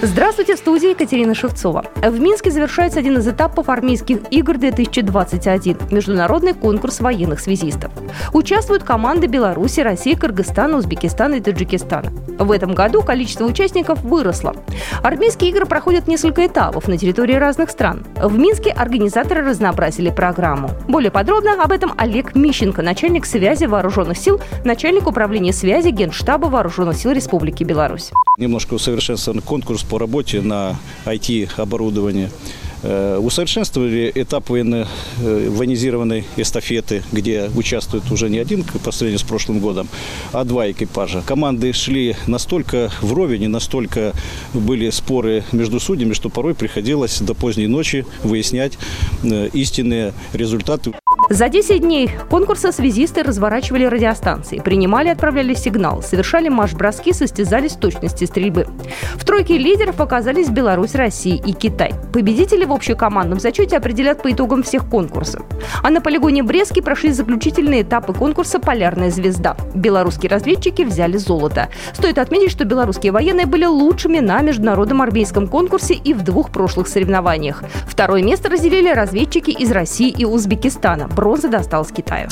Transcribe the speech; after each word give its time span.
Здравствуйте, 0.00 0.54
в 0.54 0.58
студии 0.58 0.90
Екатерина 0.90 1.34
Шевцова. 1.34 1.84
В 1.96 2.20
Минске 2.20 2.52
завершается 2.52 3.00
один 3.00 3.18
из 3.18 3.26
этапов 3.26 3.68
армейских 3.68 4.18
игр 4.30 4.56
2021– 4.56 5.76
международный 5.90 6.54
конкурс 6.54 7.00
военных 7.00 7.40
связистов. 7.40 7.90
Участвуют 8.32 8.84
команды 8.84 9.26
Беларуси, 9.26 9.80
России, 9.80 10.14
Кыргызстана, 10.14 10.76
Узбекистана 10.76 11.34
и 11.34 11.40
Таджикистана. 11.40 12.12
В 12.38 12.52
этом 12.52 12.74
году 12.74 13.02
количество 13.02 13.44
участников 13.44 14.00
выросло. 14.04 14.54
Армейские 15.02 15.50
игры 15.50 15.66
проходят 15.66 16.06
несколько 16.06 16.46
этапов 16.46 16.86
на 16.86 16.96
территории 16.96 17.34
разных 17.34 17.68
стран. 17.68 18.06
В 18.22 18.38
Минске 18.38 18.70
организаторы 18.70 19.42
разнообразили 19.42 20.10
программу. 20.10 20.70
Более 20.86 21.10
подробно 21.10 21.60
об 21.60 21.72
этом 21.72 21.92
Олег 21.98 22.36
Мищенко, 22.36 22.82
начальник 22.82 23.26
связи 23.26 23.64
вооруженных 23.64 24.16
сил, 24.16 24.40
начальник 24.64 25.08
управления 25.08 25.52
связи 25.52 25.88
Генштаба 25.88 26.46
вооруженных 26.46 26.96
сил 26.96 27.10
Республики 27.10 27.64
Беларусь. 27.64 28.12
Немножко 28.38 28.74
усовершенствован 28.74 29.40
конкурс 29.40 29.82
по 29.82 29.98
работе 29.98 30.40
на 30.40 30.78
IT-оборудование. 31.06 32.30
Э, 32.84 33.18
усовершенствовали 33.20 34.12
этап 34.14 34.52
э, 34.52 34.84
военизированной 35.18 36.24
эстафеты, 36.36 37.02
где 37.10 37.50
участвует 37.56 38.08
уже 38.12 38.30
не 38.30 38.38
один 38.38 38.62
по 38.62 38.92
сравнению 38.92 39.18
с 39.18 39.24
прошлым 39.24 39.58
годом, 39.58 39.88
а 40.32 40.44
два 40.44 40.70
экипажа. 40.70 41.20
Команды 41.26 41.72
шли 41.72 42.14
настолько 42.28 42.92
вровень 43.02 43.42
и 43.42 43.48
настолько 43.48 44.12
были 44.54 44.90
споры 44.90 45.42
между 45.50 45.80
судьями, 45.80 46.12
что 46.12 46.28
порой 46.28 46.54
приходилось 46.54 47.20
до 47.20 47.34
поздней 47.34 47.66
ночи 47.66 48.06
выяснять 48.22 48.78
э, 49.24 49.48
истинные 49.52 50.14
результаты. 50.32 50.92
За 51.30 51.50
10 51.50 51.82
дней 51.82 52.10
конкурса 52.30 52.72
связисты 52.72 53.22
разворачивали 53.22 53.84
радиостанции, 53.84 54.60
принимали 54.60 55.08
и 55.08 55.10
отправляли 55.10 55.52
сигнал, 55.52 56.02
совершали 56.02 56.48
марш-броски, 56.48 57.12
состязались 57.12 57.72
в 57.72 57.80
точности 57.80 58.24
стрельбы. 58.24 58.66
В 59.14 59.26
тройке 59.26 59.58
лидеров 59.58 60.00
оказались 60.00 60.48
Беларусь, 60.48 60.94
Россия 60.94 61.36
и 61.36 61.52
Китай. 61.52 61.92
Победители 62.14 62.64
в 62.64 62.72
общекомандном 62.72 63.40
зачете 63.40 63.76
определят 63.76 64.22
по 64.22 64.32
итогам 64.32 64.62
всех 64.62 64.88
конкурсов. 64.88 65.42
А 65.82 65.90
на 65.90 66.00
полигоне 66.00 66.42
Брестки 66.42 66.80
прошли 66.80 67.12
заключительные 67.12 67.82
этапы 67.82 68.14
конкурса 68.14 68.58
«Полярная 68.58 69.10
звезда». 69.10 69.54
Белорусские 69.74 70.30
разведчики 70.30 70.80
взяли 70.80 71.18
золото. 71.18 71.68
Стоит 71.92 72.16
отметить, 72.16 72.52
что 72.52 72.64
белорусские 72.64 73.12
военные 73.12 73.44
были 73.44 73.66
лучшими 73.66 74.20
на 74.20 74.40
международном 74.40 75.02
армейском 75.02 75.46
конкурсе 75.46 75.92
и 75.92 76.14
в 76.14 76.22
двух 76.22 76.50
прошлых 76.50 76.88
соревнованиях. 76.88 77.64
Второе 77.86 78.22
место 78.22 78.48
разделили 78.48 78.90
разведчики 78.90 79.50
из 79.50 79.70
России 79.70 80.08
и 80.08 80.24
Узбекистана 80.24 81.06
бронза 81.18 81.48
досталась 81.48 81.90
Китаю. 81.90 82.28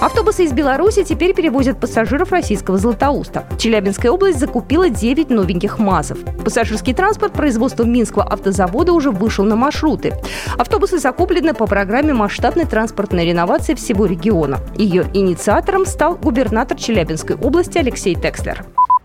Автобусы 0.00 0.44
из 0.44 0.52
Беларуси 0.52 1.02
теперь 1.02 1.34
перевозят 1.34 1.80
пассажиров 1.80 2.30
российского 2.30 2.78
Златоуста. 2.78 3.44
Челябинская 3.58 4.12
область 4.12 4.38
закупила 4.38 4.88
9 4.88 5.30
новеньких 5.30 5.80
МАЗов. 5.80 6.18
Пассажирский 6.44 6.94
транспорт 6.94 7.32
производства 7.32 7.82
Минского 7.82 8.22
автозавода 8.22 8.92
уже 8.92 9.10
вышел 9.10 9.44
на 9.44 9.56
маршруты. 9.56 10.12
Автобусы 10.58 10.98
закуплены 10.98 11.54
по 11.54 11.66
программе 11.66 12.12
масштабной 12.12 12.66
транспортной 12.66 13.26
реновации 13.26 13.74
всего 13.74 14.06
региона. 14.06 14.58
Ее 14.76 15.04
инициатором 15.12 15.86
стал 15.86 16.14
губернатор 16.14 16.78
Челябинской 16.78 17.34
области 17.34 17.78
Алексей 17.78 18.14
Текслер 18.14 18.64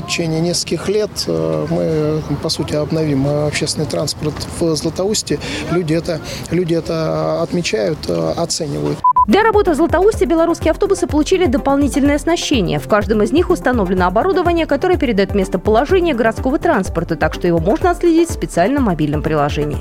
течение 0.10 0.42
нескольких 0.42 0.90
лет 0.90 1.12
э, 1.28 1.68
мы, 1.70 2.36
по 2.38 2.50
сути, 2.50 2.76
обновим 2.76 3.28
общественный 3.28 3.86
транспорт 3.86 4.34
в 4.60 4.76
Златоусте. 4.76 5.40
Люди 5.72 5.94
это, 5.94 6.20
люди 6.52 6.74
это 6.74 7.42
отмечают, 7.42 8.00
э, 8.08 8.34
оценивают. 8.36 8.98
Для 9.28 9.44
работы 9.44 9.72
в 9.72 9.76
Златоусте 9.76 10.26
белорусские 10.26 10.72
автобусы 10.72 11.06
получили 11.06 11.46
дополнительное 11.46 12.16
оснащение. 12.16 12.80
В 12.80 12.88
каждом 12.88 13.22
из 13.22 13.32
них 13.32 13.52
установлено 13.52 14.08
оборудование, 14.08 14.66
которое 14.66 14.98
передает 14.98 15.36
местоположение 15.36 16.16
городского 16.16 16.58
транспорта, 16.58 17.16
так 17.16 17.36
что 17.36 17.48
его 17.48 17.60
можно 17.60 17.92
отследить 17.92 18.30
в 18.30 18.34
специальном 18.34 18.86
мобильном 18.86 19.22
приложении. 19.22 19.78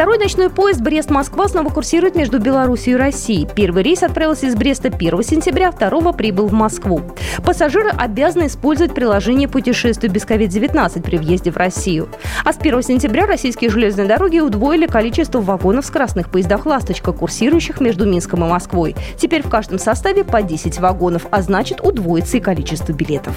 Второй 0.00 0.16
ночной 0.16 0.48
поезд 0.48 0.80
Брест-Москва 0.80 1.46
снова 1.46 1.68
курсирует 1.68 2.14
между 2.14 2.38
Беларусью 2.38 2.94
и 2.94 2.96
Россией. 2.96 3.46
Первый 3.54 3.82
рейс 3.82 4.02
отправился 4.02 4.46
из 4.46 4.54
Бреста 4.54 4.88
1 4.88 5.22
сентября, 5.22 5.70
второго 5.70 6.12
прибыл 6.12 6.46
в 6.46 6.54
Москву. 6.54 7.02
Пассажиры 7.44 7.90
обязаны 7.90 8.46
использовать 8.46 8.94
приложение 8.94 9.46
«Путешествие 9.46 10.10
без 10.10 10.24
COVID-19» 10.24 11.02
при 11.02 11.18
въезде 11.18 11.50
в 11.50 11.58
Россию. 11.58 12.08
А 12.46 12.54
с 12.54 12.56
1 12.56 12.82
сентября 12.82 13.26
российские 13.26 13.68
железные 13.68 14.08
дороги 14.08 14.38
удвоили 14.38 14.86
количество 14.86 15.42
вагонов 15.42 15.84
в 15.84 15.88
скоростных 15.88 16.30
поездах 16.30 16.64
«Ласточка», 16.64 17.12
курсирующих 17.12 17.82
между 17.82 18.06
Минском 18.06 18.42
и 18.42 18.48
Москвой. 18.48 18.96
Теперь 19.18 19.42
в 19.42 19.50
каждом 19.50 19.78
составе 19.78 20.24
по 20.24 20.40
10 20.40 20.78
вагонов, 20.78 21.26
а 21.30 21.42
значит 21.42 21.82
удвоится 21.82 22.38
и 22.38 22.40
количество 22.40 22.94
билетов. 22.94 23.36